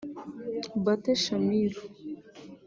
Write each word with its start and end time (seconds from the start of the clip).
Batte 0.83 1.11
Shamiru 1.23 1.81